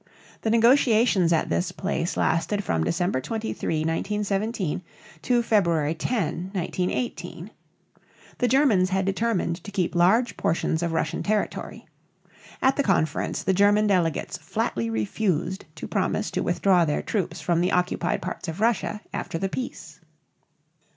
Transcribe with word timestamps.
The 0.41 0.49
negotiations 0.49 1.31
at 1.31 1.49
this 1.49 1.71
place 1.71 2.17
lasted 2.17 2.63
from 2.63 2.83
December 2.83 3.21
23, 3.21 3.81
1917, 3.81 4.81
to 5.21 5.43
February 5.43 5.93
10, 5.93 6.49
1918. 6.53 7.51
The 8.39 8.47
Germans 8.47 8.89
had 8.89 9.05
determined 9.05 9.63
to 9.63 9.69
keep 9.69 9.93
large 9.93 10.37
portions 10.37 10.81
of 10.81 10.93
Russian 10.93 11.21
territory. 11.21 11.85
At 12.63 12.77
the 12.77 12.81
conference 12.81 13.43
the 13.43 13.53
German 13.53 13.85
delegates 13.85 14.39
flatly 14.39 14.89
refused 14.89 15.65
to 15.75 15.87
promise 15.87 16.31
to 16.31 16.41
withdraw 16.41 16.83
their 16.83 17.03
troops 17.03 17.39
from 17.39 17.61
the 17.61 17.71
occupied 17.71 18.23
parts 18.23 18.47
of 18.47 18.59
Russia 18.59 19.01
after 19.13 19.37
the 19.37 19.49
peace. 19.49 19.99